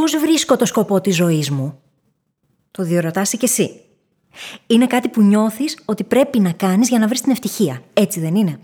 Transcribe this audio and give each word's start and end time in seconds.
Πώς 0.00 0.16
βρίσκω 0.16 0.56
το 0.56 0.64
σκοπό 0.64 1.00
της 1.00 1.16
ζωής 1.16 1.50
μου; 1.50 1.80
Το 2.70 2.82
διορωτάσαι 2.82 3.36
κι 3.36 3.44
εσύ. 3.44 3.80
Είναι 4.66 4.86
κάτι 4.86 5.08
που 5.08 5.22
νιώθεις 5.22 5.78
ότι 5.84 6.04
πρέπει 6.04 6.40
να 6.40 6.52
κάνεις 6.52 6.88
για 6.88 6.98
να 6.98 7.06
βρεις 7.06 7.20
την 7.20 7.30
ευτυχία. 7.30 7.82
Έτσι 7.92 8.20
δεν 8.20 8.34
είναι; 8.34 8.60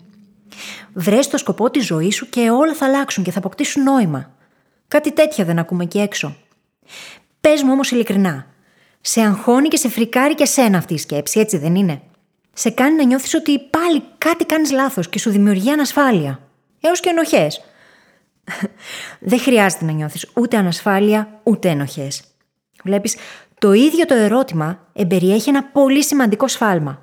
Βρες 0.92 1.28
το 1.28 1.36
σκοπό 1.36 1.70
της 1.70 1.86
ζωής 1.86 2.14
σου 2.14 2.28
και 2.28 2.50
όλα 2.50 2.74
θα 2.74 2.86
αλλάξουν 2.86 3.24
και 3.24 3.30
θα 3.30 3.38
αποκτήσουν 3.38 3.82
νόημα. 3.82 4.34
Κάτι 4.88 5.12
τέτοια 5.12 5.44
δεν 5.44 5.58
ακούμε 5.58 5.84
εκεί 5.84 5.98
έξω. 5.98 6.36
Πες 7.41 7.62
μου 7.62 7.73
όμως 7.73 7.91
ειλικρινά, 7.91 8.46
σε 9.01 9.21
αγχώνει 9.21 9.69
και 9.69 9.77
σε 9.77 9.89
φρικάρει 9.89 10.35
και 10.35 10.45
σένα 10.45 10.79
αυτή 10.79 10.95
η 10.95 10.98
σκέψη, 10.98 11.41
έτσι 11.41 11.59
δεν 11.59 11.75
είναι; 11.75 12.03
Σε 12.53 12.71
κάνει 12.71 12.96
να 12.96 13.05
νιώθεις 13.05 13.35
ότι 13.35 13.59
πάλι 13.59 14.03
κάτι 14.19 14.45
κάνεις 14.45 14.71
λάθος 14.71 15.09
και 15.09 15.19
σου 15.19 15.30
δημιουργεί 15.30 15.71
ανασφάλεια. 15.71 16.41
Έως 16.80 17.01
και 17.01 17.09
ενοχές. 17.09 17.64
Δεν 19.20 19.40
χρειάζεται 19.40 19.84
να 19.84 19.92
νιώθεις 19.92 20.30
ούτε 20.34 20.56
ανασφάλεια 20.56 21.40
ούτε 21.42 21.68
ενοχές. 21.68 22.22
Βλέπεις, 22.84 23.16
το 23.59 23.73
ίδιο 23.73 24.05
το 24.05 24.14
ερώτημα 24.14 24.78
εμπεριέχει 24.92 25.48
ένα 25.48 25.64
πολύ 25.64 26.05
σημαντικό 26.05 26.48
σφάλμα. 26.48 27.02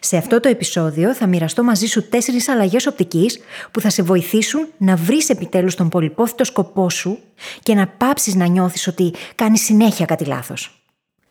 Σε 0.00 0.16
αυτό 0.16 0.40
το 0.40 0.48
επεισόδιο 0.48 1.14
θα 1.14 1.26
μοιραστώ 1.26 1.62
μαζί 1.62 1.86
σου 1.86 2.08
τέσσερις 2.08 2.48
αλλαγές 2.48 2.86
οπτικής 2.86 3.40
που 3.70 3.80
θα 3.80 3.90
σε 3.90 4.02
βοηθήσουν 4.02 4.66
να 4.76 4.96
βρεις 4.96 5.28
επιτέλους 5.28 5.74
τον 5.74 5.88
πολυπόθητο 5.88 6.44
σκοπό 6.44 6.90
σου 6.90 7.18
και 7.62 7.74
να 7.74 7.86
πάψεις 7.86 8.34
να 8.34 8.46
νιώθεις 8.46 8.86
ότι 8.86 9.14
κάνει 9.34 9.58
συνέχεια 9.58 10.06
κάτι 10.06 10.24
λάθος. 10.24 10.84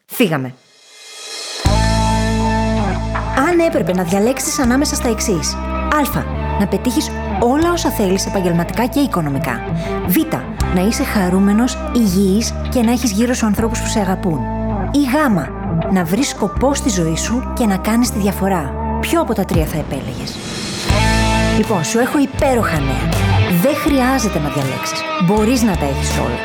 Φύγαμε. 0.05 0.53
Αν 3.49 3.59
έπρεπε 3.59 3.93
να 3.93 4.03
διαλέξεις 4.03 4.59
ανάμεσα 4.59 4.95
στα 4.95 5.09
εξής. 5.09 5.53
Α. 5.53 6.23
Να 6.59 6.67
πετύχεις 6.67 7.09
όλα 7.43 7.71
όσα 7.71 7.89
θέλεις 7.89 8.25
επαγγελματικά 8.25 8.85
και 8.85 8.99
οικονομικά. 8.99 9.59
Β. 10.07 10.15
Να 10.75 10.81
είσαι 10.81 11.03
χαρούμενος, 11.03 11.77
υγιής 11.95 12.53
και 12.69 12.81
να 12.81 12.91
έχεις 12.91 13.11
γύρω 13.11 13.33
σου 13.33 13.45
ανθρώπους 13.45 13.81
που 13.81 13.87
σε 13.87 13.99
αγαπούν. 13.99 14.39
Ή 14.91 14.99
Γ 14.99 15.13
να 15.91 16.03
βρεις 16.03 16.27
σκοπό 16.27 16.73
στη 16.73 16.89
ζωή 16.89 17.17
σου 17.17 17.53
και 17.55 17.65
να 17.65 17.77
κάνεις 17.77 18.11
τη 18.11 18.19
διαφορά. 18.19 18.73
Ποιο 18.99 19.21
από 19.21 19.33
τα 19.33 19.45
τρία 19.45 19.65
θα 19.65 19.77
επέλεγες; 19.77 20.35
Λοιπόν, 21.57 21.83
σου 21.83 21.99
έχω 21.99 22.19
υπέροχα 22.19 22.79
νέα. 22.79 23.09
Δεν 23.61 23.75
χρειάζεται 23.75 24.39
να 24.39 24.49
διαλέξεις. 24.49 24.99
Μπορείς 25.25 25.61
να 25.61 25.77
τα 25.77 25.85
έχεις 25.85 26.17
όλα. 26.17 26.41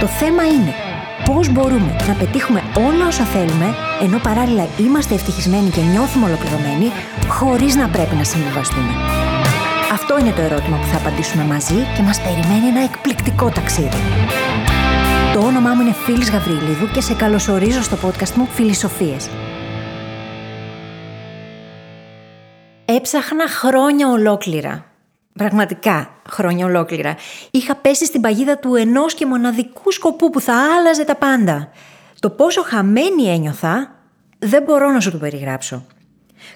Το 0.00 0.06
θέμα 0.06 0.42
είναι 0.42 0.74
πώς 1.24 1.52
μπορούμε 1.52 1.96
να 2.08 2.14
πετύχουμε 2.14 2.62
όλα 2.76 3.06
όσα 3.06 3.24
θέλουμε, 3.24 3.74
ενώ 4.02 4.18
παράλληλα 4.18 4.66
είμαστε 4.76 5.14
ευτυχισμένοι 5.14 5.70
και 5.70 5.80
νιώθουμε 5.80 6.26
ολοκληρωμένοι, 6.26 6.90
χωρίς 7.28 7.76
να 7.76 7.88
πρέπει 7.88 8.14
να 8.14 8.24
συμβιβαστούμε. 8.24 9.21
Αυτό 9.92 10.18
είναι 10.18 10.30
το 10.30 10.40
ερώτημα 10.40 10.76
που 10.76 10.86
θα 10.86 10.96
απαντήσουμε 10.96 11.44
μαζί 11.44 11.74
και 11.96 12.02
μας 12.02 12.20
περιμένει 12.20 12.66
ένα 12.66 12.82
εκπληκτικό 12.82 13.48
ταξίδι. 13.48 13.96
Το 15.32 15.38
όνομά 15.38 15.74
μου 15.74 15.80
είναι 15.80 15.92
Φίλης 15.92 16.30
Γαβρίλιδου 16.30 16.90
και 16.92 17.00
σε 17.00 17.14
καλωσορίζω 17.14 17.82
στο 17.82 17.96
podcast 18.02 18.30
μου 18.34 18.46
Φιλισοφίες. 18.46 19.30
Έψαχνα 22.84 23.48
χρόνια 23.48 24.08
ολόκληρα. 24.08 24.84
Πραγματικά 25.32 26.10
χρόνια 26.28 26.66
ολόκληρα. 26.66 27.16
Είχα 27.50 27.74
πέσει 27.74 28.04
στην 28.04 28.20
παγίδα 28.20 28.58
του 28.58 28.74
ενός 28.74 29.14
και 29.14 29.26
μοναδικού 29.26 29.92
σκοπού 29.92 30.30
που 30.30 30.40
θα 30.40 30.54
άλλαζε 30.78 31.04
τα 31.04 31.16
πάντα. 31.16 31.68
Το 32.20 32.30
πόσο 32.30 32.62
χαμένη 32.62 33.28
ένιωθα 33.28 33.94
δεν 34.38 34.62
μπορώ 34.62 34.90
να 34.90 35.00
σου 35.00 35.10
το 35.10 35.18
περιγράψω. 35.18 35.86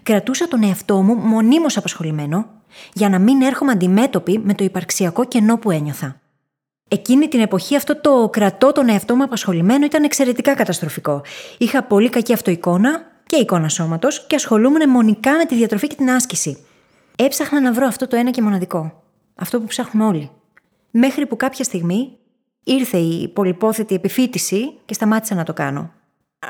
Κρατούσα 0.02 0.48
τον 0.48 0.62
εαυτό 0.62 1.02
μου 1.02 1.14
μονίμως 1.14 1.76
απασχολημένο 1.76 2.55
για 2.92 3.08
να 3.08 3.18
μην 3.18 3.42
έρχομαι 3.42 3.72
αντιμέτωπη 3.72 4.38
με 4.38 4.54
το 4.54 4.64
υπαρξιακό 4.64 5.24
κενό 5.24 5.58
που 5.58 5.70
ένιωθα. 5.70 6.20
Εκείνη 6.88 7.28
την 7.28 7.40
εποχή 7.40 7.76
αυτό 7.76 8.00
το 8.00 8.28
κρατώ 8.28 8.72
τον 8.72 8.88
εαυτό 8.88 9.16
μου 9.16 9.22
απασχολημένο 9.22 9.84
ήταν 9.84 10.04
εξαιρετικά 10.04 10.54
καταστροφικό. 10.54 11.22
Είχα 11.58 11.82
πολύ 11.82 12.08
κακή 12.08 12.32
αυτοεικόνα 12.32 13.02
και 13.26 13.36
εικόνα 13.36 13.68
σώματος 13.68 14.26
και 14.26 14.34
ασχολούμουν 14.34 14.90
μονικά 14.90 15.32
με 15.32 15.44
τη 15.44 15.54
διατροφή 15.54 15.86
και 15.86 15.94
την 15.94 16.10
άσκηση. 16.10 16.66
Έψαχνα 17.16 17.60
να 17.60 17.72
βρω 17.72 17.86
αυτό 17.86 18.06
το 18.06 18.16
ένα 18.16 18.30
και 18.30 18.42
μοναδικό. 18.42 19.02
Αυτό 19.34 19.60
που 19.60 19.66
ψάχνουν 19.66 20.06
όλοι. 20.06 20.30
Μέχρι 20.90 21.26
που 21.26 21.36
κάποια 21.36 21.64
στιγμή 21.64 22.12
ήρθε 22.64 22.96
η 22.96 23.28
πολυπόθετη 23.28 23.94
επιφύτηση 23.94 24.78
και 24.84 24.94
σταμάτησα 24.94 25.34
να 25.34 25.44
το 25.44 25.52
κάνω. 25.52 25.92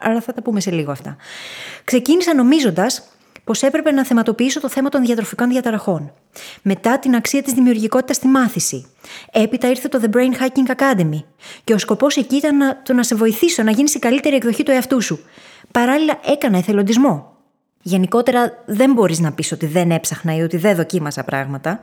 Αλλά 0.00 0.20
θα 0.20 0.32
τα 0.32 0.42
πούμε 0.42 0.60
σε 0.60 0.70
λίγο 0.70 0.90
αυτά. 0.90 1.16
Ξεκίνησα 1.84 2.34
νομίζοντας 2.34 3.02
πως 3.46 3.62
έπρεπε 3.62 3.90
να 3.90 4.04
θεματοποιήσω 4.04 4.60
το 4.60 4.68
θέμα 4.68 4.88
των 4.88 5.04
διατροφικών 5.04 5.48
διαταραχών. 5.48 6.12
Μετά 6.62 6.98
την 6.98 7.14
αξία 7.14 7.42
της 7.42 7.52
δημιουργικότητας 7.52 8.16
στη 8.16 8.26
μάθηση. 8.26 8.86
Έπειτα 9.32 9.68
ήρθε 9.68 9.88
το 9.88 10.00
The 10.02 10.16
Brain 10.16 10.42
Hacking 10.42 10.76
Academy. 10.76 11.24
Και 11.64 11.72
ο 11.72 11.78
σκοπός 11.78 12.16
εκεί 12.16 12.36
ήταν 12.36 12.56
να, 12.56 12.82
το 12.82 12.92
να 12.92 13.02
σε 13.02 13.14
βοηθήσω 13.14 13.62
να 13.62 13.70
γίνεις 13.70 13.94
η 13.94 13.98
καλύτερη 13.98 14.36
εκδοχή 14.36 14.62
του 14.62 14.70
εαυτού 14.70 15.02
σου. 15.02 15.20
Παράλληλα, 15.70 16.20
έκανα 16.26 16.58
εθελοντισμό. 16.58 17.36
Γενικότερα, 17.82 18.62
δεν 18.66 18.92
μπορείς 18.92 19.18
να 19.18 19.32
πεις 19.32 19.52
ότι 19.52 19.66
δεν 19.66 19.90
έψαχνα 19.90 20.36
ή 20.36 20.42
ότι 20.42 20.56
δεν 20.56 20.76
δοκίμασα 20.76 21.24
πράγματα. 21.24 21.80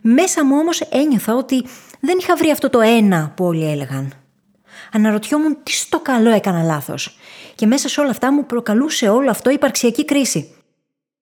Μέσα 0.00 0.44
μου 0.44 0.56
όμως 0.58 0.80
ένιωθα 0.80 1.34
ότι 1.34 1.66
δεν 2.00 2.18
είχα 2.20 2.36
βρει 2.36 2.50
αυτό 2.50 2.70
το 2.70 2.80
ένα 2.80 3.32
που 3.36 3.44
όλοι 3.44 3.70
έλεγαν. 3.70 4.12
Αναρωτιόμουν 4.92 5.56
τι 5.62 5.72
στο 5.72 6.00
καλό 6.00 6.30
έκανα 6.30 6.62
λάθος. 6.62 7.18
Και 7.54 7.66
μέσα 7.66 7.88
σε 7.88 8.00
όλα 8.00 8.10
αυτά 8.10 8.32
μου 8.32 8.46
προκαλούσε 8.46 9.08
όλο 9.08 9.30
αυτό 9.30 9.50
υπαρξιακή 9.50 10.04
κρίση. 10.04 10.55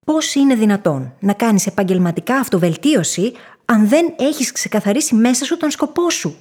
Πώς 0.05 0.35
είναι 0.35 0.55
δυνατόν 0.55 1.15
να 1.21 1.33
κάνεις 1.33 1.67
επαγγελματικά 1.67 2.37
αυτοβελτίωση 2.37 3.33
αν 3.65 3.89
δεν 3.89 4.15
έχεις 4.19 4.53
ξεκαθαρίσει 4.53 5.15
μέσα 5.15 5.45
σου 5.45 5.57
τον 5.57 5.71
σκοπό 5.71 6.11
σου; 6.11 6.37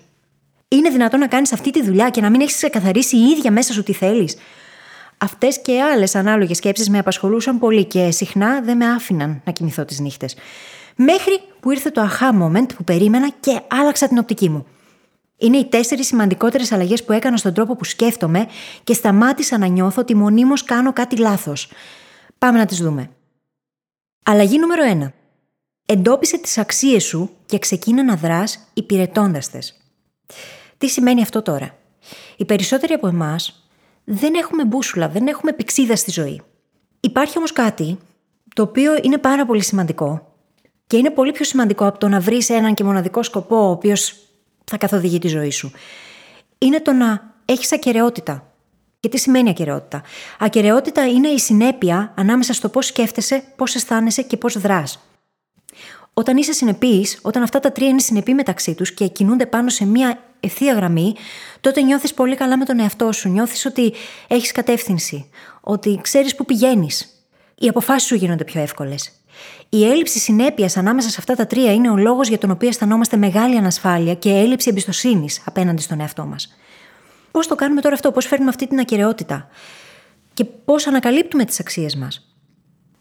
Είναι 0.68 0.90
δυνατόν 0.90 1.20
να 1.20 1.28
κάνεις 1.28 1.54
αυτή 1.54 1.72
τη 1.72 1.84
δουλειά 1.84 2.10
και 2.10 2.22
να 2.22 2.30
μην 2.30 2.42
έχεις 2.42 2.56
ξεκαθαρίσει 2.56 3.18
η 3.18 3.30
ίδια 3.38 3.52
μέσα 3.52 3.74
σου 3.74 3.84
τι 3.84 3.94
θέλεις; 3.94 4.38
Αυτές 5.18 5.62
και 5.62 5.82
άλλες 5.82 6.16
ανάλογες 6.16 6.58
σκέψεις 6.58 6.90
με 6.90 6.98
απασχολούσαν 6.98 7.60
πολύ 7.60 7.86
και 7.86 8.12
συχνά 8.12 8.62
δεν 8.62 8.78
με 8.78 8.86
άφηναν 8.86 9.42
να 9.46 9.52
κοιμηθώ 9.52 9.86
τις 9.86 10.00
νύχτες. 10.00 10.36
Μέχρι 10.96 11.40
που 11.60 11.72
ήρθε 11.72 11.90
το 11.90 12.02
aha 12.02 12.44
moment 12.44 12.76
που 12.76 12.84
περίμενα 12.84 13.30
και 13.40 13.62
άλλαξα 13.68 14.08
την 14.08 14.18
οπτική 14.18 14.50
μου. 14.50 14.66
Είναι 15.38 15.58
οι 15.58 15.66
τέσσερις 15.66 16.08
σημαντικότερες 16.08 16.72
αλλαγές 16.72 17.04
που 17.04 17.12
έκανα 17.12 17.38
στον 17.38 17.54
τρόπο 17.54 17.76
που 17.76 17.84
σκέφτομαι 17.84 18.48
και 18.84 18.94
σταμάτησα 18.94 19.58
να 19.58 19.66
νιώθω 19.66 20.02
ότι 20.02 20.16
μονίμως 20.16 20.64
κάνω 20.64 20.94
κάτι 20.94 21.18
λάθος. 21.18 21.72
Πάμε 22.38 22.58
να 22.58 22.66
τις 22.66 22.78
δούμε. 22.78 23.10
Αλλαγή 24.26 24.60
νούμερο 24.60 24.84
1. 25.06 25.12
Εντόπισε 25.86 26.38
τις 26.38 26.58
αξίες 26.58 27.04
σου 27.04 27.30
και 27.46 27.60
ξεκίνα 27.60 28.04
να 28.04 28.16
δράς 28.16 28.68
υπηρετώντας 28.74 29.50
τες. 29.50 29.74
Τι 30.78 30.88
σημαίνει 30.88 31.22
αυτό 31.22 31.42
τώρα; 31.42 31.76
Οι 32.38 32.46
περισσότεροι 32.46 32.94
από 32.94 33.08
εμάς 33.08 33.68
δεν 34.04 34.34
έχουμε 34.34 34.66
μπούσουλα, 34.66 35.10
δεν 35.10 35.28
έχουμε 35.28 35.54
πηξίδα 35.54 35.96
στη 35.96 36.12
ζωή. 36.12 36.42
Υπάρχει 37.00 37.38
όμως 37.38 37.52
κάτι 37.54 37.98
το 38.56 38.62
οποίο 38.62 39.00
είναι 39.02 39.18
πάρα 39.18 39.46
πολύ 39.46 39.64
σημαντικό 39.64 40.36
και 40.88 40.98
είναι 40.98 41.10
πολύ 41.10 41.32
πιο 41.32 41.46
σημαντικό 41.46 41.88
από 41.88 41.98
το 41.98 42.08
να 42.08 42.20
βρεις 42.20 42.50
έναν 42.50 42.74
και 42.74 42.84
μοναδικό 42.84 43.24
σκοπό 43.24 43.68
ο 43.68 43.70
οποίος 43.70 44.16
θα 44.64 44.78
καθοδηγεί 44.78 45.20
τη 45.20 45.28
ζωή 45.28 45.52
σου. 45.52 45.72
Είναι 46.58 46.82
το 46.82 46.92
να 46.92 47.34
έχεις 47.46 47.74
ακαιρεότητα. 47.74 48.53
Και 49.04 49.10
τι 49.10 49.18
σημαίνει 49.18 49.50
ακαιρεότητα; 49.50 50.02
Ακαιρεότητα 50.40 51.08
είναι 51.08 51.28
η 51.28 51.40
συνέπεια 51.40 52.14
ανάμεσα 52.16 52.54
στο 52.54 52.70
πώς 52.70 52.86
σκέφτεσαι, 52.86 53.44
πώς 53.56 53.76
αισθάνεσαι 53.76 54.22
και 54.22 54.38
πώς 54.38 54.60
δράς. 54.60 55.00
Όταν 56.14 56.38
είσαι 56.38 56.54
συνεπής, 56.54 57.20
όταν 57.22 57.44
αυτά 57.44 57.60
τα 57.60 57.72
τρία 57.72 57.88
είναι 57.88 58.00
συνεπή 58.00 58.34
μεταξύ 58.34 58.74
τους 58.74 58.94
και 58.94 59.08
κινούνται 59.08 59.46
πάνω 59.46 59.70
σε 59.70 59.86
μία 59.86 60.20
ευθεία 60.40 60.74
γραμμή, 60.74 61.16
τότε 61.62 61.82
νιώθεις 61.82 62.14
πολύ 62.14 62.36
καλά 62.36 62.58
με 62.58 62.66
τον 62.66 62.80
εαυτό 62.80 63.12
σου. 63.12 63.30
Νιώθεις 63.30 63.66
ότι 63.66 63.94
έχεις 64.28 64.52
κατεύθυνση, 64.52 65.30
ότι 65.62 66.00
ξέρεις 66.02 66.36
που 66.36 66.46
πηγαίνεις. 66.46 67.26
Οι 67.56 67.68
αποφάσεις 67.68 68.08
σου 68.08 68.16
γίνονται 68.16 68.44
πιο 68.44 68.62
εύκολες. 68.62 69.12
Η 69.70 69.86
έλλειψη 69.86 70.20
συνέπειας 70.20 70.78
ανάμεσα 70.78 71.10
σε 71.10 71.16
αυτά 71.20 71.36
τα 71.36 71.48
τρία 71.48 71.74
είναι 71.74 71.90
ο 71.90 71.98
λόγος 71.98 72.28
για 72.28 72.38
τον 72.38 72.52
οποίο 72.52 72.68
αισθανόμαστε 72.68 73.18
μεγάλη 73.18 73.58
ανασφάλεια 73.58 74.16
και 74.16 74.30
έλλειψη 74.30 74.70
εμπιστοσύνης 74.70 75.42
απέναντι 75.46 75.82
στον 75.82 76.00
εαυτό 76.00 76.26
μας. 76.26 76.58
Πώς 77.34 77.48
το 77.48 77.56
κάνουμε 77.56 77.82
τώρα 77.82 77.96
αυτό, 77.96 78.12
πώς 78.12 78.26
φέρνουμε 78.26 78.50
αυτή 78.50 78.68
την 78.68 78.80
ακαιρεότητα 78.80 79.48
και 80.34 80.46
πώς 80.46 80.88
ανακαλύπτουμε 80.88 81.46
τις 81.46 81.60
αξίες 81.60 81.96
μας. 81.96 82.36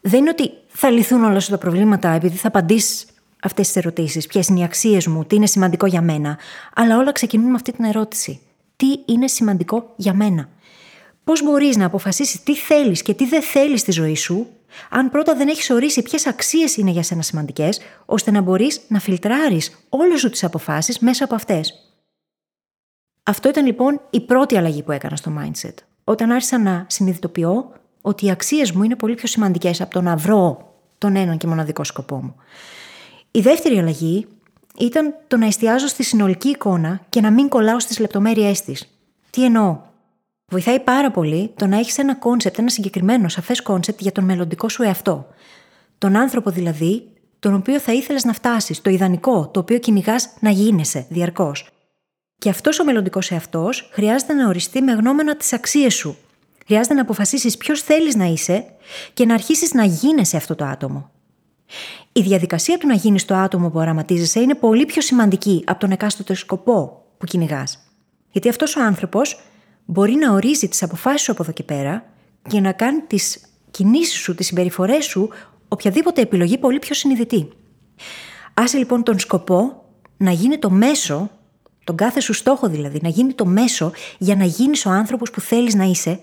Δεν 0.01 0.21
είναι 0.21 0.31
ότι 0.31 0.51
θα 0.69 0.91
λυθούν 0.91 1.25
όλα 1.25 1.41
σου 1.41 1.51
τα 1.51 1.59
προβλήματα 1.59 2.09
επειδή 2.09 2.37
θα 2.37 2.49
απαντήσεις 2.49 3.07
αυτές 3.43 3.67
τις 3.67 3.77
ερωτήσεις. 3.77 4.27
Ποιες 4.27 4.49
είναι 4.49 4.61
οι 4.61 4.65
αξίες 4.65 5.07
μου, 5.07 5.25
τι 5.25 5.37
είναι 5.37 5.47
σημαντικό 5.47 5.87
για 5.87 6.03
μένα. 6.03 6.39
Αλλά 6.75 6.99
όλα 6.99 7.13
ξεκινούν 7.13 7.47
με 7.47 7.55
αυτή 7.55 7.73
την 7.73 7.85
ερώτηση. 7.85 8.41
Τι 8.77 8.87
είναι 9.07 9.29
σημαντικό 9.29 9.93
για 9.97 10.15
μένα; 10.15 10.49
Πώς 11.25 11.43
μπορείς 11.43 11.77
να 11.77 11.85
αποφασίσεις 11.85 12.43
τι 12.43 12.57
θέλεις 12.57 13.03
και 13.03 13.15
τι 13.15 13.27
δεν 13.27 13.43
θέλεις 13.43 13.81
στη 13.81 13.93
ζωή 13.93 14.17
σου, 14.17 14.47
αν 14.91 15.11
πρώτα 15.11 15.35
δεν 15.35 15.49
έχεις 15.49 15.71
ορίσει 15.71 16.03
ποιες 16.03 16.27
αξίες 16.27 16.77
είναι 16.77 16.91
για 16.91 17.03
σένα 17.03 17.23
σημαντικές, 17.23 17.81
ώστε 18.07 18.31
να 18.31 18.41
μπορείς 18.41 18.81
να 18.89 19.01
φιλτράρεις 19.01 19.87
όλες 19.89 20.21
σου 20.21 20.31
τις 20.31 20.45
αποφάσεις 20.45 20.99
μέσα 20.99 21.25
από 21.25 21.35
αυτές. 21.35 21.92
Αυτό 23.23 23.49
ήταν 23.49 23.67
λοιπόν 23.67 24.01
η 24.11 24.21
πρώτη 24.21 24.57
αλλαγή 24.57 24.83
που 24.83 24.93
έκανα 24.93 25.17
στο 25.17 25.33
mindset. 25.39 25.75
Όταν 26.05 26.31
άρχισα 26.31 26.59
να 26.59 26.87
συνειδητοποιώ 26.89 27.73
ότι 28.01 28.27
οι 28.27 28.31
αξίες 28.31 28.73
μου 28.73 28.83
είναι 28.83 28.97
πολύ 28.97 29.15
πιο 29.15 29.27
σημαντικές 29.29 29.81
από 29.81 29.91
το 29.91 30.01
να 30.01 30.17
βρω 30.17 30.75
τον 30.99 31.17
έναν 31.17 31.39
και 31.39 31.47
μοναδικό 31.47 31.85
σκοπό 31.85 32.17
μου. 32.17 32.35
Η 33.31 33.41
δεύτερη 33.41 33.79
αλλαγή 33.79 34.27
ήταν 34.79 35.15
το 35.29 35.37
να 35.37 35.47
εστιάζω 35.47 35.87
στη 35.87 36.03
συνολική 36.03 36.49
εικόνα 36.49 37.01
και 37.09 37.21
να 37.21 37.31
μην 37.31 37.49
κολλάω 37.49 37.81
στις 37.81 37.99
λεπτομέρειές 37.99 38.63
της. 38.63 38.99
Τι 39.31 39.45
εννοώ; 39.45 39.79
Βοηθάει 40.53 40.81
πάρα 40.81 41.11
πολύ 41.11 41.53
το 41.57 41.67
να 41.67 41.79
έχεις 41.79 41.99
ένα 41.99 42.15
concept, 42.15 42.59
ένα 42.59 42.69
συγκεκριμένο 42.69 43.29
σαφές 43.29 43.63
concept 43.63 44.01
για 44.01 44.13
τον 44.13 44.25
μελλοντικό 44.25 44.69
σου 44.69 44.83
εαυτό. 44.83 45.27
Τον 45.99 46.17
άνθρωπο 46.17 46.51
δηλαδή, 46.51 47.13
τον 47.39 47.55
οποίο 47.55 47.81
θα 47.81 47.93
ήθελες 47.93 48.25
να 48.25 48.33
φτάσεις, 48.33 48.81
το 48.81 48.91
ιδανικό, 48.91 49.49
το 49.49 49.61
οποίο 49.61 49.79
κυνηγάς 49.79 50.29
να 50.41 50.51
γίνεσαι 50.51 51.07
διαρκώς. 51.09 51.72
Και 52.43 52.49
αυτός 52.49 52.81
ο 52.81 52.85
μελλοντικός 52.85 53.31
εαυτός 53.31 53.89
χρειάζεται 53.93 54.33
να 54.33 54.49
οριστεί 54.49 54.83
με 54.83 54.93
γνώμονα 54.93 55.37
τις 55.37 55.53
αξίες 55.53 55.95
σου. 55.95 56.17
Χρειάζεται 56.67 56.95
να 56.95 57.01
αποφασίσεις 57.01 57.57
ποιος 57.57 57.83
θέλεις 57.83 58.17
να 58.17 58.25
είσαι 58.25 58.65
και 59.15 59.27
να 59.27 59.35
αρχίσεις 59.35 59.73
να 59.73 59.85
γίνεσαι 59.85 60.37
αυτό 60.37 60.55
το 60.55 60.65
άτομο. 60.65 61.11
Η 62.13 62.21
διαδικασία 62.21 62.79
του 62.79 62.87
να 62.87 62.95
γίνεις 62.95 63.25
το 63.25 63.35
άτομο 63.35 63.71
που 63.71 63.79
οραματίζεσαι 63.79 64.41
είναι 64.41 64.55
πολύ 64.55 64.87
πιο 64.87 65.03
σημαντική 65.03 65.65
από 65.67 65.81
τον 65.81 65.91
εκάστοτε 65.91 66.35
σκοπό 66.35 67.05
που 67.19 67.27
κυνηγάς. 67.27 67.79
Γιατί 68.31 68.49
αυτός 68.49 68.77
ο 68.77 68.83
άνθρωπος 68.83 69.41
μπορεί 69.85 70.15
να 70.15 70.33
ορίζει 70.33 70.69
τις 70.69 70.83
αποφάσεις 70.83 71.23
σου 71.23 71.33
από 71.33 71.43
εδώ 71.43 71.53
και 71.53 71.63
πέρα 71.63 72.05
και 72.49 72.61
να 72.61 72.73
κάνει 72.73 73.01
τις 73.01 73.41
κινήσεις 73.71 74.19
σου, 74.19 74.35
τις 74.35 74.47
συμπεριφορές 74.47 75.05
σου, 75.05 75.29
οποιαδήποτε 75.69 76.21
επιλογή 76.21 76.59
πολύ 76.59 76.79
πιο 76.79 76.95
συνειδητή. 76.95 77.49
Άσε 78.55 78.79
λοιπόν 78.79 79.03
τον 79.03 79.19
σκοπό 79.19 79.85
να 80.17 80.31
γίνει 80.31 80.59
το 80.59 80.71
μέσο, 80.71 81.31
τον 81.85 81.97
κάθε 81.97 82.21
σου 82.21 82.33
στόχο 82.33 82.69
δηλαδή, 82.69 82.99
να 83.03 83.09
γίνει 83.09 83.33
το 83.33 83.47
μέσο 83.47 83.93
για 84.19 84.37
να 84.37 84.45
γίνεις 84.45 84.87
ο 84.87 84.91
άνθρωπος 84.91 85.31
που 85.31 85.41
θέλεις 85.41 85.75
να 85.75 85.85
είσαι 85.85 86.21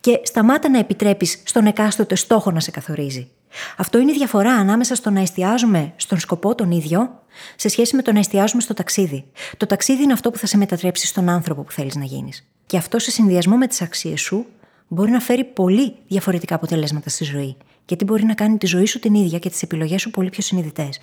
και 0.00 0.20
σταμάτα 0.22 0.68
να 0.68 0.78
επιτρέπεις 0.78 1.42
στον 1.44 1.66
εκάστοτε 1.66 2.14
στόχο 2.14 2.50
να 2.50 2.60
σε 2.60 2.70
καθορίζει. 2.70 3.30
Αυτό 3.76 3.98
είναι 3.98 4.10
η 4.10 4.14
διαφορά 4.14 4.52
ανάμεσα 4.52 4.94
στο 4.94 5.10
να 5.10 5.20
εστιάζουμε 5.20 5.92
στον 5.96 6.18
σκοπό 6.18 6.54
τον 6.54 6.70
ίδιο, 6.70 7.22
σε 7.56 7.68
σχέση 7.68 7.96
με 7.96 8.02
το 8.02 8.12
να 8.12 8.18
εστιάζουμε 8.18 8.62
στο 8.62 8.74
ταξίδι. 8.74 9.24
Το 9.56 9.66
ταξίδι 9.66 10.02
είναι 10.02 10.12
αυτό 10.12 10.30
που 10.30 10.38
θα 10.38 10.46
σε 10.46 10.56
μετατρέψει 10.56 11.06
στον 11.06 11.28
άνθρωπο 11.28 11.62
που 11.62 11.72
θέλεις 11.72 11.94
να 11.94 12.04
γίνεις. 12.04 12.46
Και 12.66 12.76
αυτό 12.76 12.98
σε 12.98 13.10
συνδυασμό 13.10 13.56
με 13.56 13.66
τις 13.66 13.82
αξίες 13.82 14.20
σου 14.20 14.46
μπορεί 14.88 15.10
να 15.10 15.20
φέρει 15.20 15.44
πολύ 15.44 15.94
διαφορετικά 16.08 16.54
αποτελέσματα 16.54 17.10
στη 17.10 17.24
ζωή. 17.24 17.56
Γιατί 17.86 18.04
μπορεί 18.04 18.24
να 18.24 18.34
κάνει 18.34 18.58
τη 18.58 18.66
ζωή 18.66 18.86
σου 18.86 18.98
την 18.98 19.14
ίδια 19.14 19.38
και 19.38 19.50
τις 19.50 19.62
επιλογές 19.62 20.00
σου 20.00 20.10
πολύ 20.10 20.30
πιο 20.30 20.42
συνειδητές. 20.42 21.00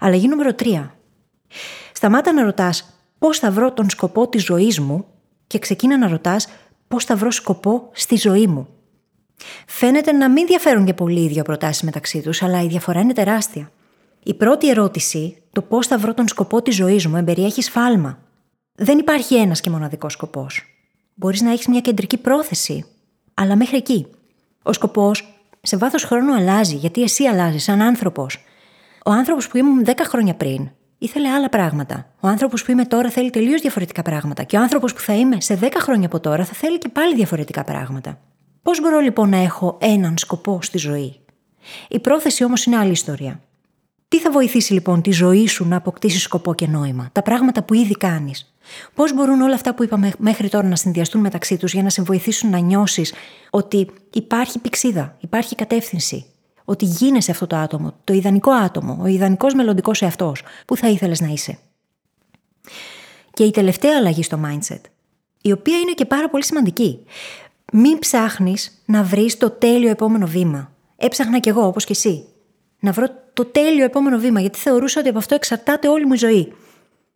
Αλλαγή 0.00 0.28
νούμερο 0.28 0.50
3. 0.58 0.86
Σταμάτα 1.92 2.32
να 2.32 2.42
ρωτάς 2.42 3.00
πώς 3.18 3.38
θα 3.38 3.50
βρω 3.50 3.72
τον 3.72 3.90
σκοπό 3.90 4.28
της 4.28 4.44
ζωής 4.44 4.80
μου 4.80 5.04
και 5.46 5.58
ξεκίνα 5.58 5.98
να 5.98 6.08
ρωτάς 6.08 6.48
πώς 6.88 7.04
θα 7.04 7.16
βρω 7.16 7.30
σκοπό 7.30 7.90
στη 7.92 8.16
ζωή 8.16 8.46
μου. 8.46 8.68
Φαίνεται 9.66 10.12
να 10.12 10.30
μην 10.30 10.46
διαφέρουν 10.46 10.84
και 10.84 10.94
πολύ 10.94 11.20
οι 11.20 11.28
δύο 11.28 11.42
προτάσεις 11.42 11.82
μεταξύ 11.82 12.20
τους, 12.20 12.42
αλλά 12.42 12.62
η 12.62 12.66
διαφορά 12.66 13.00
είναι 13.00 13.12
τεράστια. 13.12 13.70
Η 14.22 14.34
πρώτη 14.34 14.68
ερώτηση, 14.68 15.42
το 15.52 15.62
πώς 15.62 15.86
θα 15.86 15.98
βρω 15.98 16.14
τον 16.14 16.28
σκοπό 16.28 16.62
της 16.62 16.74
ζωής 16.74 17.06
μου, 17.06 17.16
εμπεριέχει 17.16 17.62
σφάλμα. 17.62 18.18
Δεν 18.74 18.98
υπάρχει 18.98 19.34
ένας 19.34 19.60
και 19.60 19.70
μοναδικός 19.70 20.12
σκοπός. 20.12 20.64
Μπορείς 21.14 21.40
να 21.40 21.52
έχεις 21.52 21.66
μια 21.66 21.80
κεντρική 21.80 22.16
πρόθεση, 22.16 22.84
αλλά 23.34 23.56
μέχρι 23.56 23.76
εκεί. 23.76 24.06
Ο 24.62 24.72
σκοπός 24.72 25.44
σε 25.62 25.76
βάθος 25.76 26.04
χρόνου 26.04 26.34
αλλάζει, 26.34 26.76
γιατί 26.76 27.02
εσύ 27.02 27.24
αλλάζεις 27.24 27.62
σαν 27.62 27.80
άνθρωπος. 27.80 28.44
Ο 29.04 29.10
άνθρωπος 29.10 29.48
που 29.48 29.56
ήμουν 29.56 29.84
10 29.84 30.04
χρόνια 30.04 30.34
πριν 30.34 30.70
ήθελε 31.00 31.28
άλλα 31.28 31.48
πράγματα. 31.48 32.06
Ο 32.20 32.28
άνθρωπος 32.28 32.64
που 32.64 32.70
είμαι 32.70 32.84
τώρα 32.84 33.10
θέλει 33.10 33.30
τελείως 33.30 33.60
διαφορετικά 33.60 34.02
πράγματα. 34.02 34.42
Και 34.42 34.56
ο 34.56 34.60
άνθρωπος 34.60 34.92
που 34.92 35.00
θα 35.00 35.14
είμαι 35.14 35.40
σε 35.40 35.58
10 35.62 35.68
χρόνια 35.76 36.06
από 36.06 36.20
τώρα 36.20 36.44
θα 36.44 36.52
θέλει 36.52 36.78
και 36.78 36.88
πάλι 36.88 37.14
διαφορετικά 37.14 37.64
πράγματα. 37.64 38.18
Πώς 38.62 38.80
μπορώ 38.80 38.98
λοιπόν 38.98 39.28
να 39.28 39.36
έχω 39.36 39.78
έναν 39.80 40.18
σκοπό 40.18 40.58
στη 40.62 40.78
ζωή; 40.78 41.20
Η 41.88 41.98
πρόθεση 41.98 42.44
όμως 42.44 42.64
είναι 42.64 42.76
άλλη 42.76 42.90
ιστορία. 42.90 43.40
Τι 44.08 44.18
θα 44.18 44.30
βοηθήσει 44.30 44.72
λοιπόν 44.72 45.02
τη 45.02 45.10
ζωή 45.10 45.46
σου 45.46 45.68
να 45.68 45.76
αποκτήσεις 45.76 46.22
σκοπό 46.22 46.54
και 46.54 46.66
νόημα, 46.66 47.08
τα 47.12 47.22
πράγματα 47.22 47.62
που 47.62 47.74
ήδη 47.74 47.96
κάνεις. 47.96 48.54
Πώς 48.94 49.14
μπορούν 49.14 49.40
όλα 49.40 49.54
αυτά 49.54 49.74
που 49.74 49.82
είπαμε 49.82 50.12
μέχρι 50.18 50.48
τώρα 50.48 50.66
να 50.66 50.76
συνδυαστούν 50.76 51.20
μεταξύ 51.20 51.56
τους 51.56 51.72
για 51.72 51.82
να 51.82 51.90
σε 51.90 52.02
βοηθήσουν 52.02 52.50
να 52.50 52.58
νιώσεις 52.58 53.14
ότι 53.50 53.90
υπάρχει 54.12 54.58
πηξίδα, 54.58 55.16
υπάρχει 55.20 55.54
κατεύθυνση, 55.54 56.26
ότι 56.70 56.84
γίνεσαι 56.84 57.30
αυτό 57.30 57.46
το 57.46 57.56
άτομο, 57.56 57.94
το 58.04 58.12
ιδανικό 58.12 58.50
άτομο, 58.50 58.98
ο 59.02 59.06
ιδανικός 59.06 59.54
μελλοντικός 59.54 60.02
εαυτός 60.02 60.42
που 60.66 60.76
θα 60.76 60.88
ήθελες 60.88 61.20
να 61.20 61.28
είσαι. 61.28 61.58
Και 63.32 63.44
η 63.44 63.50
τελευταία 63.50 63.96
αλλαγή 63.96 64.22
στο 64.22 64.40
mindset, 64.44 64.80
η 65.42 65.52
οποία 65.52 65.78
είναι 65.78 65.92
και 65.92 66.04
πάρα 66.04 66.30
πολύ 66.30 66.44
σημαντική. 66.44 67.04
Μην 67.72 67.98
ψάχνεις 67.98 68.82
να 68.84 69.02
βρεις 69.02 69.36
το 69.36 69.50
τέλειο 69.50 69.90
επόμενο 69.90 70.26
βήμα. 70.26 70.72
Έψαχνα 70.96 71.38
κι 71.38 71.48
εγώ, 71.48 71.66
όπως 71.66 71.84
κι 71.84 71.92
εσύ. 71.92 72.24
Να 72.80 72.92
βρω 72.92 73.06
το 73.32 73.44
τέλειο 73.44 73.84
επόμενο 73.84 74.18
βήμα, 74.18 74.40
γιατί 74.40 74.58
θεωρούσα 74.58 75.00
ότι 75.00 75.08
από 75.08 75.18
αυτό 75.18 75.34
εξαρτάται 75.34 75.88
όλη 75.88 76.06
μου 76.06 76.12
η 76.12 76.16
ζωή. 76.16 76.52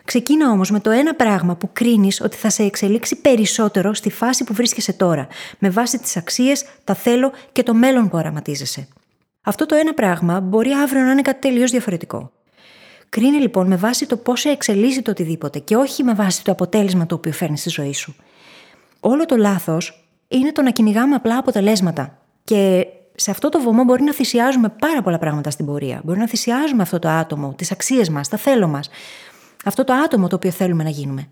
Ξεκίνα 0.04 0.50
όμως 0.50 0.70
με 0.70 0.80
το 0.80 0.90
ένα 0.90 1.14
πράγμα 1.14 1.56
που 1.56 1.70
κρίνεις 1.72 2.20
ότι 2.20 2.36
θα 2.36 2.50
σε 2.50 2.62
εξελίξει 2.62 3.16
περισσότερο 3.16 3.94
στη 3.94 4.10
φάση 4.10 4.44
που 4.44 4.54
βρίσκεσαι 4.54 4.92
τώρα, 4.92 5.26
με 5.58 5.70
βάση 5.70 5.98
τις 5.98 6.16
αξίες, 6.16 6.64
τα 6.84 6.94
θέλω 6.94 7.32
και 7.52 7.62
το 7.62 7.74
μέλλον 7.74 8.08
που 8.08 8.16
οραματίζεσαι. 8.16 8.88
Αυτό 9.46 9.66
το 9.66 9.74
ένα 9.74 9.94
πράγμα 9.94 10.40
μπορεί 10.40 10.70
αύριο 10.70 11.02
να 11.02 11.10
είναι 11.10 11.22
κάτι 11.22 11.48
τελείως 11.48 11.70
διαφορετικό. 11.70 12.30
Κρίνει 13.08 13.36
λοιπόν 13.36 13.66
με 13.66 13.76
βάση 13.76 14.06
το 14.06 14.16
πώς 14.16 14.40
σε 14.40 14.48
εξελίσσει 14.48 15.02
το 15.02 15.10
οτιδήποτε 15.10 15.58
και 15.58 15.76
όχι 15.76 16.02
με 16.02 16.14
βάση 16.14 16.44
το 16.44 16.52
αποτέλεσμα 16.52 17.06
το 17.06 17.14
οποίο 17.14 17.32
φέρνει 17.32 17.58
στη 17.58 17.68
ζωή 17.68 17.92
σου. 17.92 18.14
Όλο 19.00 19.26
το 19.26 19.36
λάθος 19.36 20.08
είναι 20.28 20.52
το 20.52 20.62
να 20.62 20.70
κυνηγάμε 20.70 21.14
απλά 21.14 21.38
αποτελέσματα. 21.38 22.18
Και 22.44 22.86
σε 23.14 23.30
αυτό 23.30 23.48
το 23.48 23.60
βωμό 23.60 23.84
μπορεί 23.84 24.02
να 24.02 24.12
θυσιάζουμε 24.12 24.68
πάρα 24.78 25.02
πολλά 25.02 25.18
πράγματα 25.18 25.50
στην 25.50 25.66
πορεία. 25.66 26.00
Μπορεί 26.04 26.18
να 26.18 26.28
θυσιάζουμε 26.28 26.82
αυτό 26.82 26.98
το 26.98 27.08
άτομο, 27.08 27.54
τις 27.56 27.72
αξίες 27.72 28.08
μας, 28.08 28.28
τα 28.28 28.36
θέλω 28.36 28.68
μας. 28.68 28.90
Αυτό 29.64 29.84
το 29.84 29.92
άτομο 29.92 30.28
το 30.28 30.36
οποίο 30.36 30.50
θέλουμε 30.50 30.82
να 30.82 30.90
γίνουμε. 30.90 31.28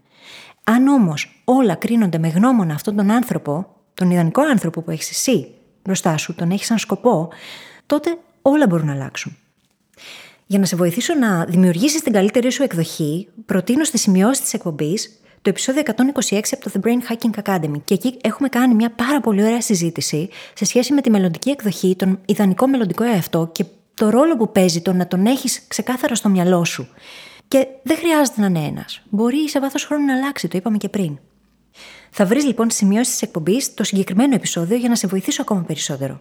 Αν 0.65 0.87
όμως 0.87 1.43
όλα 1.45 1.75
κρίνονται 1.75 2.19
με 2.19 2.29
γνώμονα 2.29 2.75
αυτόν 2.75 2.97
τον 2.97 3.11
άνθρωπο, 3.11 3.67
τον 3.95 4.11
ιδανικό 4.11 4.43
άνθρωπο 4.43 4.83
που 4.83 4.91
έχεις 4.91 5.11
εσύ 5.11 5.55
μπροστά 5.83 6.17
σου, 6.17 6.35
τον 6.35 6.51
έχεις 6.51 6.67
σαν 6.67 6.79
σκοπό, 6.79 7.29
τότε 7.93 8.19
όλα 8.43 8.67
μπορούν 8.67 8.87
να 8.87 8.93
αλλάξουν. 8.93 9.37
Για 10.47 10.59
να 10.59 10.65
σε 10.65 10.77
βοηθήσω 10.77 11.15
να 11.15 11.45
δημιουργήσεις 11.45 12.03
την 12.03 12.13
καλύτερη 12.13 12.51
σου 12.51 12.63
εκδοχή, 12.63 13.29
προτείνω 13.47 13.85
στη 13.85 13.99
σημειώσεις 13.99 14.43
της 14.43 14.55
εκπομπής 14.55 15.21
το 15.43 15.51
επεισόδιο 15.51 15.83
126 16.31 16.41
από 16.51 16.71
το 16.71 16.71
The 16.75 16.87
Brain 16.87 17.13
Hacking 17.13 17.43
Academy. 17.43 17.81
Και 17.85 17.95
εκεί 17.95 18.17
έχουμε 18.23 18.49
κάνει 18.49 18.75
μια 18.75 18.91
πάρα 18.91 19.21
πολύ 19.21 19.43
ωραία 19.43 19.61
συζήτηση 19.61 20.29
σε 20.55 20.65
σχέση 20.65 20.93
με 20.93 21.01
τη 21.01 21.11
μελλοντική 21.11 21.51
εκδοχή, 21.51 21.97
τον 21.97 22.21
ιδανικό 22.27 22.67
μελλοντικό 22.67 23.05
εαυτό 23.05 23.51
και 23.53 23.65
το 23.95 24.11
ρόλο 24.11 24.37
που 24.37 24.53
παίζει 24.53 24.81
το 24.81 24.93
να 24.93 25.07
τον 25.07 25.27
έχεις 25.27 25.65
ξεκάθαρα 25.69 26.15
στο 26.15 26.29
μυαλό 26.29 26.65
σου. 26.65 26.89
Και 27.49 27.67
δεν 27.83 27.97
χρειάζεται 27.97 28.41
να 28.41 28.47
είναι 28.47 28.67
ένας. 28.67 29.03
Μπορεί 29.11 29.49
σε 29.49 29.61
βάθος 29.61 29.85
χρόνου 29.85 30.05
να 30.05 30.15
αλλάξει, 30.15 30.49
το 30.49 30.57
είπαμε 30.57 30.77
και 30.77 30.89
πριν. 30.89 31.19
Θα 32.11 32.25
βρεις 32.27 32.45
λοιπόν 32.45 32.69
τι 32.69 32.75
σημειώσεις 32.75 33.13
της 33.13 33.23
εκπομπής 33.23 33.75
το 33.75 33.85
συγκεκριμένο 33.85 34.35
επεισόδιο 34.35 34.77
για 34.77 34.89
να 34.89 34.95
σε 34.95 35.07
βοηθήσω 35.07 35.43
ακόμα 35.43 35.63
περισσότερο. 35.63 36.21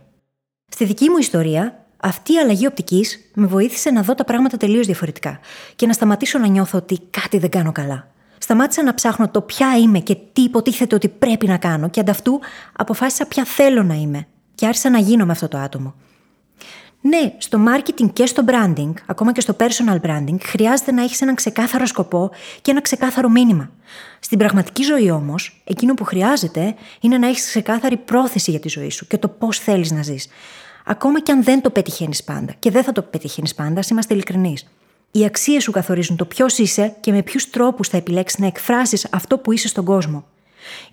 Στη 0.74 0.86
δική 0.86 1.10
μου 1.10 1.18
ιστορία, 1.18 1.86
αυτή 1.98 2.34
η 2.34 2.38
αλλαγή 2.38 2.68
οπτικής 2.68 3.32
με 3.34 3.48
βοήθησε 3.48 3.92
να 3.92 4.02
δω 4.02 4.16
τα 4.16 4.24
πράγματα 4.24 4.58
τελείως 4.58 4.86
διαφορετικά 4.86 5.40
και 5.76 5.88
να 5.88 5.94
σταματήσω 5.94 6.40
να 6.40 6.48
νιώθω 6.48 6.78
ότι 6.78 7.00
κάτι 7.10 7.38
δεν 7.38 7.50
κάνω 7.50 7.72
καλά 7.72 8.12
σταμάτησα 8.42 8.84
να 8.84 8.94
ψάχνω 8.94 9.30
το 9.30 9.42
ποια 9.42 9.78
είμαι 9.78 10.00
και 10.00 10.18
τι 10.34 10.42
υποτίθεται 10.42 10.96
ότι 10.96 11.08
πρέπει 11.08 11.48
να 11.48 11.58
κάνω 11.58 11.90
και 11.90 12.00
ανταυτού 12.00 12.40
αποφάσισα 12.78 13.26
ποια 13.26 13.46
θέλω 13.46 13.84
να 13.84 13.94
είμαι 13.94 14.28
και 14.56 14.66
άρχισα 14.66 14.90
να 14.90 15.00
γίνω 15.00 15.26
με 15.26 15.32
αυτό 15.32 15.48
το 15.48 15.58
άτομο. 15.58 15.94
Ναι, 17.02 17.34
στο 17.38 17.60
marketing 17.68 18.10
και 18.14 18.26
στο 18.26 18.44
branding, 18.48 18.94
ακόμα 19.06 19.32
και 19.32 19.42
στο 19.42 19.56
personal 19.60 20.00
branding, 20.02 20.38
χρειάζεται 20.42 20.92
να 20.92 21.04
έχεις 21.04 21.22
έναν 21.22 21.36
ξεκάθαρο 21.36 21.86
σκοπό 21.86 22.32
και 22.62 22.72
ένα 22.72 22.82
ξεκάθαρο 22.82 23.30
μήνυμα. 23.30 23.70
Στην 24.20 24.38
πραγματική 24.38 24.84
ζωή 24.84 25.12
όμως, 25.12 25.62
εκείνο 25.64 25.94
που 25.94 26.04
χρειάζεται 26.04 26.76
είναι 27.00 27.18
να 27.18 27.28
έχεις 27.28 27.46
ξεκάθαρη 27.46 27.98
πρόθεση 27.98 28.52
για 28.52 28.60
τη 28.60 28.70
ζωή 28.70 28.90
σου 28.90 29.08
και 29.08 29.18
το 29.18 29.28
πώς 29.28 29.60
θέλεις 29.60 29.92
να 29.92 30.02
ζεις. 30.02 30.28
Ακόμα 30.92 31.22
και 31.22 31.32
αν 31.32 31.44
δεν 31.44 31.62
το 31.62 31.70
πετυχαίνεις 31.70 32.24
πάντα. 32.24 32.54
Και 32.60 32.72
δεν 32.72 32.84
θα 32.84 32.92
το 32.92 33.02
πετυχαίνεις 33.02 33.56
πάντα, 33.56 33.82
είμαστε 33.92 34.14
ειλικρινείς. 34.14 34.68
Οι 35.12 35.26
αξίες 35.26 35.64
σου 35.64 35.72
καθορίζουν 35.72 36.16
το 36.16 36.26
ποιος 36.26 36.58
είσαι 36.58 36.96
και 37.00 37.12
με 37.12 37.24
ποιους 37.24 37.50
τρόπους 37.50 37.88
θα 37.88 37.98
επιλέξεις 37.98 38.40
να 38.40 38.46
εκφράσεις 38.46 39.08
αυτό 39.12 39.38
που 39.38 39.52
είσαι 39.52 39.68
στον 39.68 39.86
κόσμο. 39.86 40.26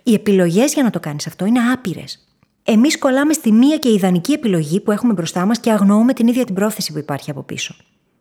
Οι 0.02 0.14
επιλογές 0.14 0.72
για 0.74 0.82
να 0.82 0.90
το 0.90 1.00
κάνεις 1.00 1.26
αυτό 1.26 1.44
είναι 1.44 1.58
άπειρες. 1.72 2.28
Εμείς 2.64 2.98
κολλάμε 2.98 3.32
στη 3.32 3.52
μία 3.52 3.76
και 3.76 3.92
ιδανική 3.92 4.32
επιλογή 4.32 4.80
που 4.80 4.90
έχουμε 4.90 5.12
μπροστά 5.12 5.46
μας 5.46 5.60
και 5.60 5.70
αγνοούμε 5.70 6.12
την 6.12 6.26
ίδια 6.26 6.44
την 6.44 6.54
πρόθεση 6.54 6.92
που 6.92 6.98
υπάρχει 6.98 7.30
από 7.30 7.42
πίσω. 7.42 7.74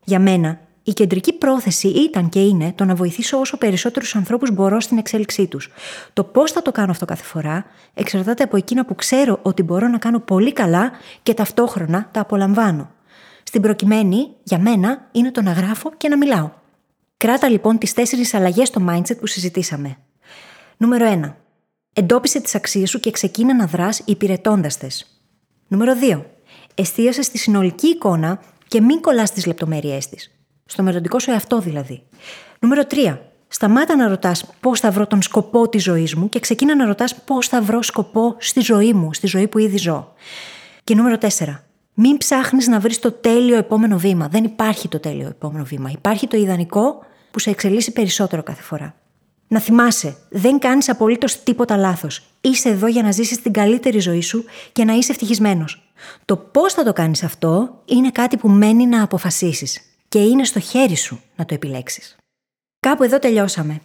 Για 0.03 0.19
μένα, 0.19 0.59
η 0.87 0.93
κεντρική 0.93 1.33
πρόθεση 1.33 1.87
ήταν 1.87 2.29
και 2.29 2.39
είναι 2.39 2.73
το 2.75 2.85
να 2.85 2.95
βοηθήσω 2.95 3.39
όσο 3.39 3.57
περισσότερους 3.57 4.15
ανθρώπους 4.15 4.51
μπορώ 4.51 4.79
στην 4.79 4.97
εξέλιξή 4.97 5.47
τους. 5.47 5.69
Το 6.13 6.23
πώς 6.23 6.51
θα 6.51 6.61
το 6.61 6.71
κάνω 6.71 6.91
αυτό 6.91 7.05
κάθε 7.05 7.23
φορά 7.23 7.65
εξαρτάται 7.93 8.43
από 8.43 8.57
εκείνα 8.57 8.85
που 8.85 8.95
ξέρω 8.95 9.39
ότι 9.41 9.63
μπορώ 9.63 9.87
να 9.87 9.97
κάνω 9.97 10.19
πολύ 10.19 10.53
καλά 10.53 10.91
και 11.23 11.33
ταυτόχρονα 11.33 12.09
τα 12.11 12.19
απολαμβάνω. 12.19 12.91
Στην 13.43 13.61
προκειμένη, 13.61 14.29
για 14.43 14.59
μένα, 14.59 15.07
είναι 15.11 15.31
το 15.31 15.41
να 15.41 15.51
γράφω 15.51 15.91
και 15.97 16.09
να 16.09 16.17
μιλάω. 16.17 16.51
Κράτα 17.17 17.49
λοιπόν 17.49 17.77
τις 17.77 17.93
τέσσερις 17.93 18.33
αλλαγές 18.33 18.67
στο 18.67 18.85
mindset 18.89 19.17
που 19.19 19.27
συζητήσαμε. 19.27 19.97
Νούμερο 20.77 21.05
1. 21.23 21.33
Εντόπισε 21.93 22.41
τις 22.41 22.55
αξίες 22.55 22.89
σου 22.89 22.99
και 22.99 23.11
ξεκίνα 23.11 23.55
να 23.55 23.65
δράς 23.65 24.01
υπηρετώντας 24.05 24.77
τες. 24.77 25.21
Νούμερο 25.67 25.93
2. 26.11 26.23
Εστίασες 26.75 27.25
στη 27.25 27.37
συνολική 27.37 27.87
εικόνα 27.87 28.39
και 28.67 28.81
μην 28.81 29.01
κολλάς 29.01 29.29
στι 29.29 29.47
λεπτομέρειές 29.47 30.09
της. 30.09 30.31
Στο 30.69 30.83
μελλοντικό 30.83 31.19
σου 31.19 31.31
εαυτό 31.31 31.59
δηλαδή. 31.59 32.01
Νούμερο 32.59 32.81
3. 32.89 33.17
Σταμάτα 33.47 33.95
να 33.95 34.07
ρωτάς 34.07 34.45
πώς 34.59 34.79
θα 34.79 34.91
βρω 34.91 35.07
τον 35.07 35.21
σκοπό 35.21 35.69
της 35.69 35.83
ζωής 35.83 36.15
μου 36.15 36.29
και 36.29 36.39
ξεκίνα 36.39 36.75
να 36.75 36.85
ρωτάς 36.85 37.15
πώς 37.15 37.47
θα 37.47 37.61
βρω 37.61 37.81
σκοπό 37.81 38.35
στη 38.39 38.59
ζωή 38.59 38.93
μου, 38.93 39.13
στη 39.13 39.27
ζωή 39.27 39.47
που 39.47 39.57
ήδη 39.57 39.77
ζω. 39.77 40.13
Και 40.83 40.95
νούμερο 40.95 41.17
4. 41.17 41.27
Μην 41.93 42.17
ψάχνεις 42.17 42.67
να 42.67 42.79
βρεις 42.79 42.99
το 42.99 43.11
τέλειο 43.11 43.57
επόμενο 43.57 43.97
βήμα. 43.97 44.27
Δεν 44.27 44.43
υπάρχει 44.43 44.87
το 44.87 44.99
τέλειο 44.99 45.27
επόμενο 45.27 45.63
βήμα. 45.63 45.89
Υπάρχει 45.89 46.27
το 46.27 46.37
ιδανικό 46.37 46.99
που 47.31 47.39
σε 47.39 47.49
εξελίσσει 47.49 47.91
περισσότερο 47.91 48.43
κάθε 48.43 48.61
φορά. 48.61 48.95
Να 49.47 49.59
θυμάσαι, 49.59 50.17
δεν 50.29 50.59
κάνεις 50.59 50.89
απολύτως 50.89 51.43
τίποτα 51.43 51.77
λάθος. 51.77 52.23
Είσαι 52.41 52.69
εδώ 52.69 52.87
για 52.87 53.03
να 53.03 53.11
ζήσεις 53.11 53.41
την 53.41 53.51
καλύτερη 53.51 53.99
ζωή 53.99 54.21
σου 54.21 54.43
και 54.71 54.83
να 54.83 54.93
είσαι 54.93 55.11
ευτυχισμένος. 55.11 55.91
Το 56.25 56.37
πώς 56.37 56.73
θα 56.73 56.83
το 56.83 56.93
κάνεις 56.93 57.23
αυτό 57.23 57.81
είναι 57.85 58.09
κάτι 58.11 58.37
που 58.37 58.49
μένει 58.49 58.85
να 58.85 59.03
αποφασίσεις 59.03 59.81
και 60.09 60.19
είναι 60.19 60.45
στο 60.45 60.59
χέρι 60.59 60.95
σου 60.95 61.21
να 61.35 61.45
το 61.45 61.53
επιλέξεις. 61.53 62.15
Κάπου 62.79 63.03
εδώ 63.03 63.19
τελειώσαμε. 63.19 63.81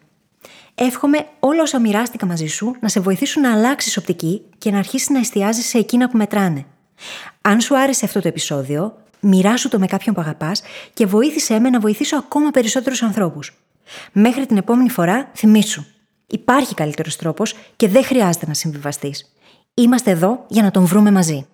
Εύχομαι 0.74 1.26
όλα 1.40 1.62
όσα 1.62 1.80
μοιράστηκα 1.80 2.26
μαζί 2.26 2.46
σου 2.46 2.76
να 2.80 2.88
σε 2.88 3.00
βοηθήσουν 3.00 3.42
να 3.42 3.52
αλλάξεις 3.52 3.96
οπτική 3.96 4.42
και 4.58 4.70
να 4.70 4.78
αρχίσεις 4.78 5.08
να 5.08 5.18
εστιάζεις 5.18 5.66
σε 5.66 5.78
εκείνα 5.78 6.08
που 6.08 6.16
μετράνε. 6.16 6.66
Αν 7.40 7.60
σου 7.60 7.78
άρεσε 7.78 8.04
αυτό 8.04 8.20
το 8.20 8.28
επεισόδιο, 8.28 8.96
μοιράσου 9.20 9.68
το 9.68 9.78
με 9.78 9.86
κάποιον 9.86 10.14
που 10.14 10.20
αγαπάς 10.20 10.62
και 10.94 11.06
βοήθησέ 11.06 11.58
με 11.58 11.70
να 11.70 11.80
βοηθήσω 11.80 12.16
ακόμα 12.16 12.50
περισσότερους 12.50 13.02
ανθρώπους. 13.02 13.52
Μέχρι 14.12 14.46
την 14.46 14.56
επόμενη 14.56 14.90
φορά, 14.90 15.30
θυμήσου. 15.34 15.84
Υπάρχει 16.26 16.74
καλύτερος 16.74 17.16
τρόπος 17.16 17.54
και 17.76 17.88
δεν 17.88 18.04
χρειάζεται 18.04 18.46
να 18.46 18.54
συμβιβαστείς. 18.54 19.34
Είμαστε 19.74 20.10
εδώ 20.10 20.44
για 20.48 20.62
να 20.62 20.70
τον 20.70 20.84
βρούμε 20.84 21.10
μαζί. 21.10 21.46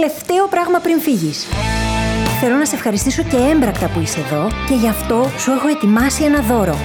Τελευταίο 0.00 0.46
πράγμα 0.46 0.78
πριν 0.78 1.00
φύγεις. 1.00 1.46
Θέλω 2.40 2.56
να 2.56 2.64
σε 2.64 2.74
ευχαριστήσω 2.74 3.22
και 3.22 3.36
έμπρακτα 3.36 3.88
που 3.88 4.00
είσαι 4.00 4.20
εδώ 4.20 4.46
και 4.68 4.74
γι' 4.74 4.88
αυτό 4.88 5.30
σου 5.38 5.50
έχω 5.50 5.68
ετοιμάσει 5.68 6.24
ένα 6.24 6.40
δώρο. 6.40 6.76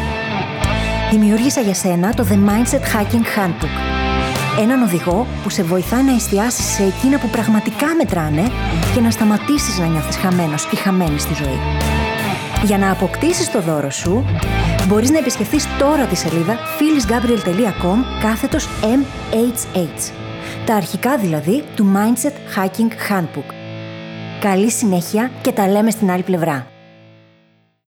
Δημιούργησα 1.12 1.62
για 1.62 1.74
σένα 1.74 2.14
το 2.14 2.26
The 2.30 2.34
Mindset 2.34 2.84
Hacking 2.94 3.26
Handbook. 3.36 3.76
Έναν 4.60 4.82
οδηγό 4.82 5.28
που 5.44 5.50
σε 5.50 5.64
βοηθά 5.64 6.02
να 6.02 6.14
εστιάσεις 6.14 6.66
σε 6.66 6.84
εκείνα 6.84 7.20
που 7.20 7.28
πραγματικά 7.28 7.88
μετράνε 7.98 8.52
και 8.94 9.02
να 9.02 9.12
σταματήσεις 9.12 9.80
να 9.80 9.86
νιώθεις 9.86 10.16
χαμένος 10.16 10.68
ή 10.72 10.76
χαμένη 10.76 11.20
στη 11.20 11.34
ζωή. 11.34 11.60
Για 12.64 12.78
να 12.78 12.92
αποκτήσεις 12.92 13.52
το 13.52 13.60
δώρο 13.60 13.90
σου, 13.90 14.26
μπορείς 14.88 15.10
να 15.10 15.18
επισκεφθείς 15.18 15.68
τώρα 15.80 16.06
τη 16.06 16.16
σελίδα 16.16 16.58
phyllisgabriel.com 16.80 17.98
κάθετος 18.22 18.68
MHH. 18.82 20.23
Τα 20.66 20.76
αρχικά 20.76 21.18
δηλαδή 21.18 21.64
του 21.76 21.86
Mindset 21.96 22.58
Hacking 22.58 23.12
Handbook. 23.12 23.54
Καλή 24.40 24.72
συνέχεια 24.72 25.32
και 25.42 25.52
τα 25.52 25.68
λέμε 25.68 25.92
στην 25.92 26.12
άλλη 26.12 26.24
πλευρά. 26.24 26.73